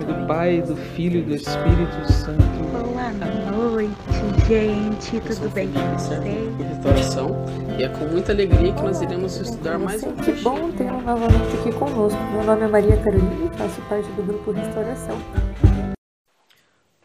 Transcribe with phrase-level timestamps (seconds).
[0.00, 2.42] Nome do Pai, do Filho e do Espírito Santo.
[2.72, 3.90] Boa noite,
[4.48, 5.20] gente.
[5.20, 6.20] Tudo bem com vocês?
[6.58, 7.44] restauração
[7.78, 11.56] e é com muita alegria que nós iremos estudar mais um Que bom tê-lo novamente
[11.58, 12.20] aqui conosco.
[12.32, 15.18] Meu nome é Maria Carolina e faço parte do grupo Restauração.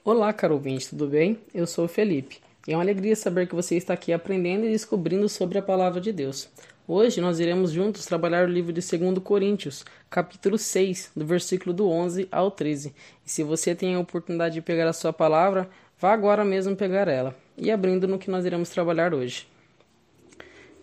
[0.03, 1.39] Olá, caro ouvinte, tudo bem?
[1.53, 5.29] Eu sou o Felipe é uma alegria saber que você está aqui aprendendo e descobrindo
[5.29, 6.49] sobre a palavra de Deus.
[6.87, 11.87] Hoje nós iremos juntos trabalhar o livro de 2 Coríntios, capítulo 6, do versículo do
[11.87, 12.93] 11 ao 13.
[13.25, 15.69] E se você tem a oportunidade de pegar a sua palavra,
[15.99, 19.47] vá agora mesmo pegar ela e abrindo no que nós iremos trabalhar hoje.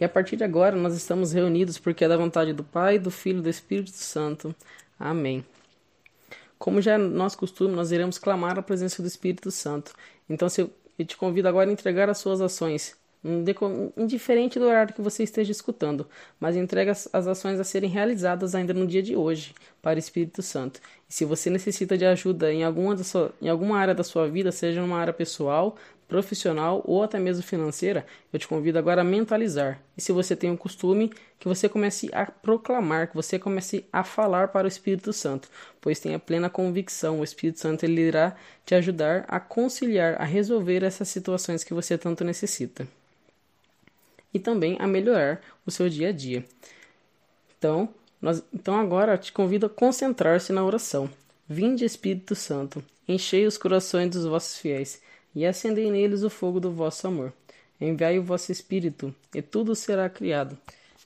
[0.01, 3.11] E a partir de agora nós estamos reunidos porque é da vontade do Pai, do
[3.11, 4.55] Filho e do Espírito Santo.
[4.99, 5.45] Amém.
[6.59, 9.93] Como já é nosso costume, nós iremos clamar a presença do Espírito Santo.
[10.29, 12.97] Então, se eu te convido agora a entregar as suas ações,
[13.97, 16.09] indiferente do horário que você esteja escutando,
[16.41, 20.43] mas entregue as, ações a serem realizadas ainda no dia de hoje para o Espírito
[20.43, 20.81] Santo.
[21.09, 24.51] E se você necessita de ajuda em alguma, sua, em alguma área da sua vida,
[24.51, 25.77] seja numa área pessoal,
[26.13, 29.81] profissional ou até mesmo financeira, eu te convido agora a mentalizar.
[29.97, 31.11] E se você tem um costume,
[31.41, 35.49] que você comece a proclamar, que você comece a falar para o Espírito Santo,
[35.81, 40.83] pois tenha plena convicção, o Espírito Santo ele irá te ajudar a conciliar, a resolver
[40.85, 42.87] essas situações que você tanto necessita.
[44.35, 46.45] E também a melhorar o seu dia a dia.
[47.57, 47.89] Então,
[48.21, 51.09] nós, então agora te convido a concentrar-se na oração.
[51.49, 55.01] Vinde Espírito Santo, enchei os corações dos vossos fiéis
[55.35, 57.33] e acendei neles o fogo do vosso amor.
[57.81, 60.57] Enviai o vosso Espírito, e tudo será criado,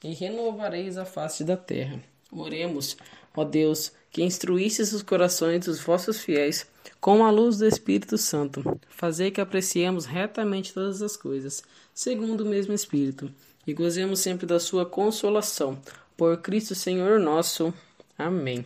[0.05, 2.01] e renovareis a face da terra.
[2.31, 2.97] Oremos,
[3.35, 6.67] ó Deus, que instruístes os corações dos vossos fiéis
[7.01, 8.79] com a luz do Espírito Santo.
[8.89, 11.63] Fazei que apreciemos retamente todas as coisas,
[11.95, 13.31] segundo o mesmo Espírito,
[13.67, 15.79] e gozemos sempre da sua consolação.
[16.17, 17.73] Por Cristo Senhor nosso.
[18.19, 18.65] Amém.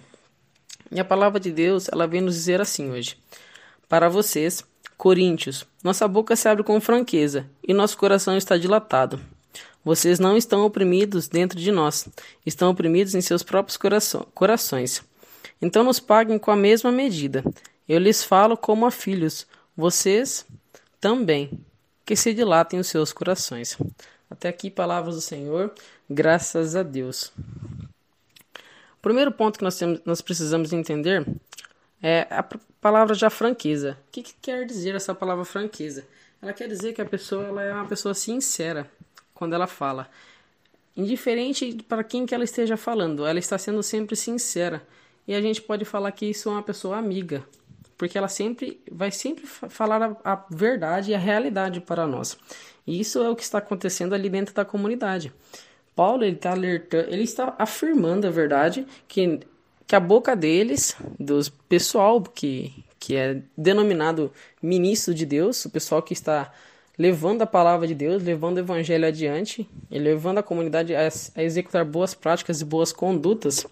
[0.90, 3.16] E a palavra de Deus, ela vem nos dizer assim hoje.
[3.88, 4.64] Para vocês,
[5.00, 9.18] Coríntios, nossa boca se abre com franqueza e nosso coração está dilatado.
[9.82, 12.06] Vocês não estão oprimidos dentro de nós,
[12.44, 13.78] estão oprimidos em seus próprios
[14.34, 15.02] corações.
[15.62, 17.42] Então nos paguem com a mesma medida.
[17.88, 20.44] Eu lhes falo como a filhos, vocês
[21.00, 21.58] também,
[22.04, 23.78] que se dilatem os seus corações.
[24.28, 25.72] Até aqui, palavras do Senhor,
[26.10, 27.32] graças a Deus.
[28.54, 31.26] O primeiro ponto que nós, temos, nós precisamos entender
[32.02, 32.42] é a
[32.80, 33.98] palavra já franqueza.
[34.08, 36.06] O que, que quer dizer essa palavra franqueza?
[36.40, 38.90] Ela quer dizer que a pessoa ela é uma pessoa sincera
[39.34, 40.08] quando ela fala.
[40.96, 44.82] Indiferente para quem que ela esteja falando, ela está sendo sempre sincera.
[45.28, 47.44] E a gente pode falar que isso é uma pessoa amiga,
[47.96, 52.36] porque ela sempre vai sempre fa- falar a, a verdade e a realidade para nós.
[52.86, 55.32] E isso é o que está acontecendo ali dentro da comunidade.
[55.94, 59.40] Paulo ele está alertando, ele está afirmando a verdade que
[59.90, 64.30] que a boca deles, dos pessoal que que é denominado
[64.62, 66.52] ministro de Deus, o pessoal que está
[66.96, 71.42] levando a palavra de Deus, levando o evangelho adiante, e levando a comunidade a, a
[71.42, 73.66] executar boas práticas e boas condutas,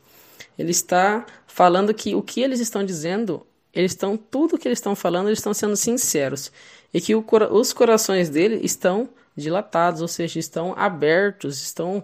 [0.58, 4.96] ele está falando que o que eles estão dizendo, eles estão tudo que eles estão
[4.96, 6.50] falando, eles estão sendo sinceros
[6.92, 12.02] e que o os corações dele estão dilatados, ou seja, estão abertos, estão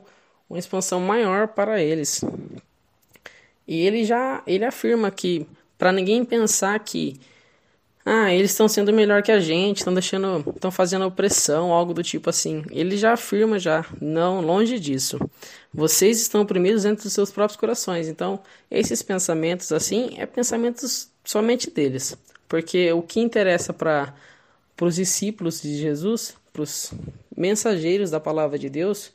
[0.49, 2.23] uma expansão maior para eles.
[3.67, 5.47] E ele já ele afirma que
[5.79, 7.19] para ninguém pensar que
[8.07, 12.03] ah, eles estão sendo melhor que a gente, estão deixando, estão fazendo opressão, algo do
[12.03, 12.63] tipo assim.
[12.71, 15.19] Ele já afirma já, não, longe disso.
[15.73, 18.07] Vocês estão oprimidos dentro dos seus próprios corações.
[18.07, 22.17] Então, esses pensamentos assim, é pensamentos somente deles,
[22.47, 24.15] porque o que interessa para
[24.77, 26.93] para os discípulos de Jesus, para os
[27.37, 29.13] mensageiros da palavra de Deus,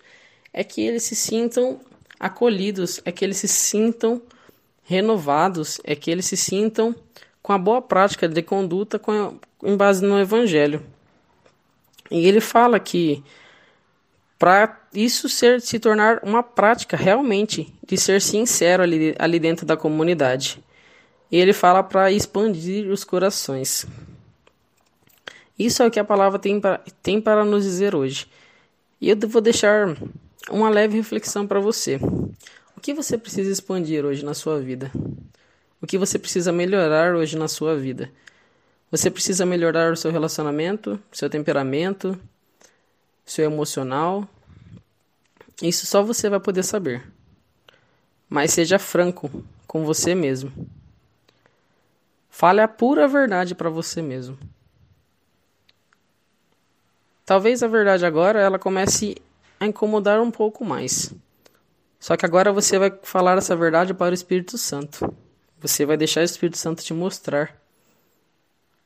[0.54, 1.80] é que eles se sintam
[2.20, 4.22] acolhidos, é que eles se sintam
[4.90, 6.96] renovados, é que eles se sintam
[7.44, 9.00] com a boa prática de conduta
[9.64, 10.84] em base no Evangelho.
[12.10, 13.24] E ele fala que
[14.40, 19.78] para isso ser se tornar uma prática realmente de ser sincero ali, ali dentro da
[19.78, 20.60] comunidade.
[21.32, 23.86] E ele fala para expandir os corações.
[25.58, 28.26] Isso é o que a palavra tem para, tem para nos dizer hoje.
[29.00, 29.96] E eu vou deixar
[30.50, 32.00] uma leve reflexão para você.
[32.80, 34.90] O que você precisa expandir hoje na sua vida?
[35.82, 38.10] O que você precisa melhorar hoje na sua vida?
[38.90, 42.18] Você precisa melhorar o seu relacionamento, seu temperamento,
[43.26, 44.26] seu emocional,
[45.62, 47.06] Isso só você vai poder saber.
[48.30, 49.30] Mas seja franco
[49.68, 50.50] com você mesmo.
[52.30, 54.40] Fale a pura verdade para você mesmo.
[57.26, 59.18] Talvez a verdade agora ela comece
[59.60, 61.14] a incomodar um pouco mais.
[62.00, 65.14] Só que agora você vai falar essa verdade para o Espírito Santo.
[65.60, 67.62] Você vai deixar o Espírito Santo te mostrar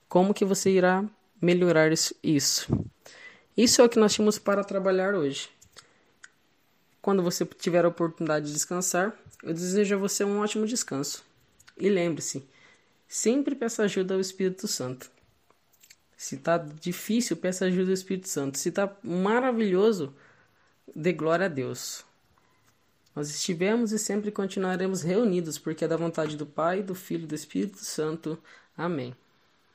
[0.10, 1.06] como que você irá
[1.40, 1.92] melhorar
[2.24, 2.88] isso.
[3.56, 5.50] Isso é o que nós tínhamos para trabalhar hoje.
[7.02, 9.14] Quando você tiver a oportunidade de descansar,
[9.44, 11.24] eu desejo a você um ótimo descanso.
[11.78, 12.48] E lembre-se,
[13.08, 15.12] sempre peça ajuda ao Espírito Santo.
[16.16, 18.58] Se está difícil, peça ajuda ao Espírito Santo.
[18.58, 20.16] Se está maravilhoso,
[20.96, 22.06] dê glória a Deus.
[23.16, 27.28] Nós estivemos e sempre continuaremos reunidos, porque é da vontade do Pai, do Filho e
[27.28, 28.42] do Espírito Santo.
[28.76, 29.16] Amém.